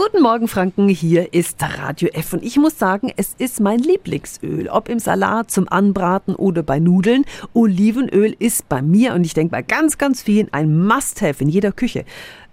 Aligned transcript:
Guten 0.00 0.22
Morgen, 0.22 0.46
Franken. 0.46 0.88
Hier 0.88 1.34
ist 1.34 1.60
Radio 1.60 2.08
F. 2.12 2.32
Und 2.32 2.44
ich 2.44 2.56
muss 2.56 2.78
sagen, 2.78 3.12
es 3.16 3.34
ist 3.36 3.58
mein 3.58 3.80
Lieblingsöl. 3.80 4.68
Ob 4.68 4.88
im 4.88 5.00
Salat, 5.00 5.50
zum 5.50 5.68
Anbraten 5.68 6.36
oder 6.36 6.62
bei 6.62 6.78
Nudeln. 6.78 7.24
Olivenöl 7.52 8.32
ist 8.38 8.68
bei 8.68 8.80
mir 8.80 9.14
und 9.14 9.24
ich 9.24 9.34
denke 9.34 9.50
bei 9.50 9.62
ganz, 9.62 9.98
ganz 9.98 10.22
vielen 10.22 10.52
ein 10.52 10.86
Must-Have 10.86 11.42
in 11.42 11.48
jeder 11.48 11.72
Küche. 11.72 12.04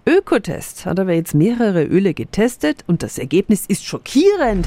Ökotest 0.04 0.86
hat 0.86 0.98
aber 0.98 1.12
jetzt 1.12 1.34
mehrere 1.34 1.84
Öle 1.84 2.14
getestet 2.14 2.82
und 2.88 3.04
das 3.04 3.16
Ergebnis 3.16 3.64
ist 3.68 3.84
schockierend. 3.84 4.66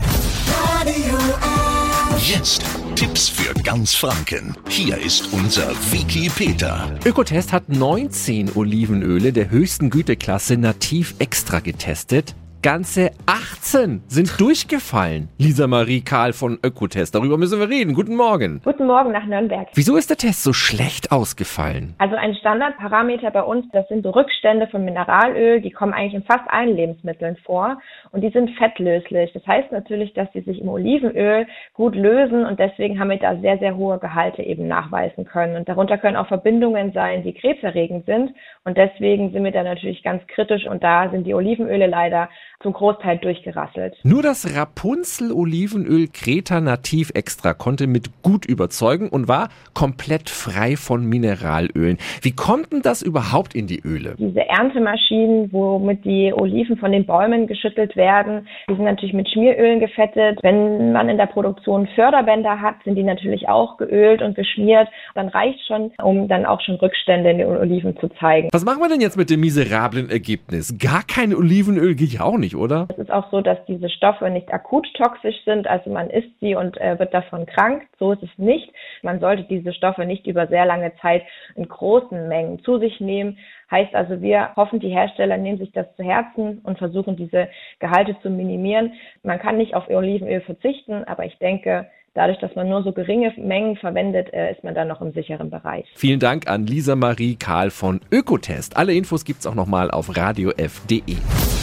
Radio 0.80 1.18
F. 1.18 2.30
Jetzt 2.32 2.64
Tipps 2.96 3.28
für 3.28 3.54
ganz 3.56 3.94
Franken. 3.94 4.56
Hier 4.70 4.98
ist 4.98 5.34
unser 5.34 5.70
Wiki 5.92 6.30
Peter. 6.30 6.98
Ökotest 7.04 7.52
hat 7.52 7.68
19 7.68 8.56
Olivenöle 8.56 9.34
der 9.34 9.50
höchsten 9.50 9.90
Güteklasse 9.90 10.56
nativ 10.56 11.16
extra 11.20 11.60
getestet. 11.60 12.36
Ganze 12.62 13.12
18 13.26 14.02
sind 14.08 14.38
durchgefallen. 14.38 15.30
Lisa 15.38 15.66
Marie 15.66 16.02
Karl 16.02 16.34
von 16.34 16.60
Ökotest. 16.62 17.16
Darüber 17.16 17.38
müssen 17.38 17.58
wir 17.58 17.70
reden. 17.70 17.94
Guten 17.94 18.18
Morgen. 18.18 18.60
Guten 18.66 18.86
Morgen 18.86 19.14
nach 19.14 19.26
Nürnberg. 19.26 19.70
Wieso 19.76 19.96
ist 19.96 20.10
der 20.10 20.18
Test 20.18 20.44
so 20.44 20.52
schlecht 20.52 21.14
ausgefallen? 21.14 21.96
Also 22.00 22.18
ein 22.18 22.36
Standardparameter 22.36 23.32
bei 23.32 23.44
uns, 23.44 23.66
das 23.72 23.88
sind 23.88 24.06
Rückstände 24.06 24.68
von 24.68 24.84
Mineralöl, 24.84 25.62
die 25.62 25.72
kommen 25.72 25.94
eigentlich 25.94 26.16
in 26.16 26.24
fast 26.24 26.50
allen 26.50 26.76
Lebensmitteln 26.76 27.38
vor 27.46 27.80
und 28.12 28.26
die 28.26 28.30
sind 28.30 28.50
fettlöslich. 28.58 29.32
Das 29.32 29.48
heißt 29.48 29.72
natürlich, 29.72 30.14
dass 30.14 30.28
sie 30.34 30.42
sich 30.42 30.60
im 30.60 30.68
Olivenöl 30.68 31.48
gut 31.74 31.96
lösen 31.96 32.46
und 32.46 32.60
deswegen 32.60 33.00
haben 33.00 33.10
wir 33.10 33.20
da 33.20 33.38
sehr, 33.38 33.58
sehr 33.60 33.78
hohe 33.78 34.00
Gehalte 34.00 34.44
eben 34.44 34.68
nachweisen 34.68 35.24
können. 35.24 35.56
Und 35.56 35.70
darunter 35.70 35.98
können 35.98 36.18
auch 36.18 36.28
Verbindungen 36.28 36.92
sein, 36.92 37.24
die 37.24 37.34
krebserregend 37.34 38.06
sind 38.06 38.34
und 38.66 38.76
deswegen 38.76 39.32
sind 39.32 39.46
wir 39.46 39.52
da 39.54 39.64
natürlich 39.64 40.04
ganz 40.04 40.28
kritisch 40.28 40.68
und 40.68 40.84
da 40.84 41.10
sind 41.10 41.26
die 41.26 41.34
Olivenöle 41.34 41.88
leider 41.88 42.28
zum 42.62 42.74
Großteil 42.74 43.20
durchgerasselt. 43.20 43.96
Nur 44.04 44.22
das 44.22 44.54
Rapunzel 44.54 45.32
Olivenöl 45.32 46.10
Kreta 46.12 46.60
Nativ 46.60 47.10
Extra 47.16 47.54
konnte 47.54 47.88
mit 47.88 48.22
gut 48.22 48.46
überzeugen 48.46 49.08
und 49.08 49.30
war 49.30 49.48
komplett 49.74 50.30
frei 50.30 50.76
von 50.76 51.08
Mineralölen. 51.08 51.98
Wie 52.22 52.36
konnten 52.36 52.82
das 52.82 53.02
überhaupt 53.02 53.56
in 53.56 53.68
die 53.68 53.80
Öle? 53.86 54.16
Diese 54.18 54.46
Erntemaschinen, 54.50 55.54
womit 55.54 56.04
die 56.04 56.34
Oliven 56.34 56.76
von 56.76 56.92
den 56.92 57.06
Bäumen 57.06 57.48
geschüttelt 57.48 57.96
werden, 57.96 58.46
die 58.70 58.76
sind 58.76 58.84
natürlich 58.84 59.14
mit 59.14 59.30
Schmierölen 59.30 59.80
gefettet. 59.80 60.40
Wenn 60.42 60.92
man 60.92 61.08
in 61.08 61.16
der 61.16 61.28
Produktion 61.28 61.88
Förderbänder 61.96 62.60
hat, 62.60 62.76
sind 62.84 62.96
die 62.96 63.04
natürlich 63.04 63.48
auch 63.48 63.78
geölt 63.78 64.22
und 64.22 64.36
geschmiert. 64.36 64.90
Dann 65.16 65.30
reicht 65.30 65.66
schon, 65.66 65.92
um 66.04 66.28
dann 66.28 66.46
auch 66.46 66.60
schon 66.60 66.76
Rückstände 66.76 67.32
in 67.32 67.38
den 67.38 67.48
Oliven 67.48 67.98
zu 68.00 68.10
zeigen. 68.20 68.50
Was 68.52 68.66
machen 68.66 68.82
wir 68.82 68.90
denn 68.90 69.00
jetzt 69.00 69.16
mit 69.16 69.30
dem 69.30 69.40
miserablen 69.40 70.10
Ergebnis? 70.10 70.78
Gar 70.78 71.04
kein 71.04 71.34
Olivenöl 71.34 71.96
geht 71.96 72.12
ja 72.12 72.24
auch 72.24 72.38
nicht, 72.38 72.49
oder? 72.56 72.88
Es 72.90 72.98
ist 72.98 73.12
auch 73.12 73.30
so, 73.32 73.42
dass 73.42 73.58
diese 73.66 73.90
Stoffe 73.90 74.30
nicht 74.30 74.54
akut 74.54 74.88
toxisch 74.96 75.44
sind, 75.46 75.68
also 75.68 75.90
man 75.90 76.10
isst 76.10 76.40
sie 76.40 76.56
und 76.56 76.80
äh, 76.80 76.98
wird 77.00 77.14
davon 77.14 77.46
krank. 77.46 77.84
So 77.98 78.12
ist 78.12 78.24
es 78.24 78.30
nicht. 78.38 78.72
Man 79.02 79.20
sollte 79.20 79.44
diese 79.44 79.74
Stoffe 79.74 80.06
nicht 80.06 80.28
über 80.28 80.48
sehr 80.48 80.66
lange 80.66 80.94
Zeit 81.02 81.24
in 81.56 81.68
großen 81.68 82.28
Mengen 82.28 82.64
zu 82.64 82.80
sich 82.80 83.00
nehmen. 83.00 83.38
Heißt 83.72 83.94
also, 83.94 84.22
wir 84.22 84.56
hoffen, 84.56 84.80
die 84.80 84.90
Hersteller 84.90 85.38
nehmen 85.38 85.60
sich 85.60 85.72
das 85.72 85.86
zu 85.96 86.04
Herzen 86.04 86.60
und 86.64 86.78
versuchen, 86.78 87.16
diese 87.16 87.50
Gehalte 87.80 88.16
zu 88.22 88.30
minimieren. 88.30 88.94
Man 89.24 89.40
kann 89.40 89.58
nicht 89.58 89.76
auf 89.76 89.90
Olivenöl 89.90 90.42
verzichten, 90.42 91.04
aber 91.06 91.26
ich 91.26 91.38
denke, 91.38 91.88
dadurch, 92.14 92.40
dass 92.40 92.56
man 92.56 92.68
nur 92.68 92.84
so 92.84 92.92
geringe 92.92 93.34
Mengen 93.38 93.76
verwendet, 93.78 94.34
äh, 94.34 94.52
ist 94.52 94.64
man 94.64 94.76
dann 94.76 94.88
noch 94.88 95.02
im 95.02 95.12
sicheren 95.14 95.50
Bereich. 95.50 95.86
Vielen 95.96 96.20
Dank 96.20 96.50
an 96.50 96.66
Lisa 96.66 96.96
Marie 96.96 97.36
Karl 97.36 97.70
von 97.70 98.02
Ökotest. 98.12 98.78
Alle 98.78 98.94
Infos 98.94 99.24
gibt's 99.24 99.46
auch 99.46 99.56
nochmal 99.56 99.92
auf 99.92 100.16
radiof.de. 100.16 101.18